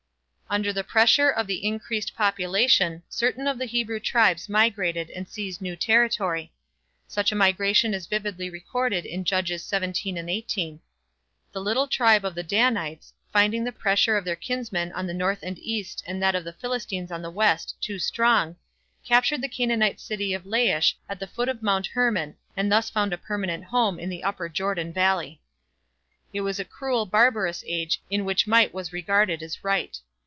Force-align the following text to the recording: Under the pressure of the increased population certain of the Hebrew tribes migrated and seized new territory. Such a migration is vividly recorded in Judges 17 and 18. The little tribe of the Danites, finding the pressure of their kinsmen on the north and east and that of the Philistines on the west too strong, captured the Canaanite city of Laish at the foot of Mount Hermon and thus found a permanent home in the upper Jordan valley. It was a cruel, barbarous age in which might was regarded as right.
Under 0.51 0.73
the 0.73 0.83
pressure 0.83 1.29
of 1.31 1.47
the 1.47 1.63
increased 1.65 2.13
population 2.13 3.03
certain 3.07 3.47
of 3.47 3.57
the 3.57 3.63
Hebrew 3.63 4.01
tribes 4.01 4.49
migrated 4.49 5.09
and 5.11 5.25
seized 5.25 5.61
new 5.61 5.77
territory. 5.77 6.51
Such 7.07 7.31
a 7.31 7.35
migration 7.35 7.93
is 7.93 8.05
vividly 8.05 8.49
recorded 8.49 9.05
in 9.05 9.23
Judges 9.23 9.63
17 9.63 10.17
and 10.17 10.29
18. 10.29 10.81
The 11.53 11.61
little 11.61 11.87
tribe 11.87 12.25
of 12.25 12.35
the 12.35 12.43
Danites, 12.43 13.13
finding 13.31 13.63
the 13.63 13.71
pressure 13.71 14.17
of 14.17 14.25
their 14.25 14.35
kinsmen 14.35 14.91
on 14.91 15.07
the 15.07 15.13
north 15.13 15.39
and 15.41 15.57
east 15.57 16.03
and 16.05 16.21
that 16.21 16.35
of 16.35 16.43
the 16.43 16.51
Philistines 16.51 17.13
on 17.13 17.21
the 17.21 17.31
west 17.31 17.77
too 17.79 17.97
strong, 17.97 18.57
captured 19.05 19.41
the 19.41 19.47
Canaanite 19.47 20.01
city 20.01 20.33
of 20.33 20.43
Laish 20.43 20.95
at 21.07 21.21
the 21.21 21.27
foot 21.27 21.47
of 21.47 21.63
Mount 21.63 21.87
Hermon 21.87 22.35
and 22.57 22.69
thus 22.69 22.89
found 22.89 23.13
a 23.13 23.17
permanent 23.17 23.63
home 23.63 23.97
in 23.97 24.09
the 24.09 24.25
upper 24.25 24.49
Jordan 24.49 24.91
valley. 24.91 25.39
It 26.33 26.41
was 26.41 26.59
a 26.59 26.65
cruel, 26.65 27.05
barbarous 27.05 27.63
age 27.65 28.01
in 28.09 28.25
which 28.25 28.47
might 28.47 28.73
was 28.73 28.91
regarded 28.91 29.41
as 29.41 29.63
right. 29.63 29.97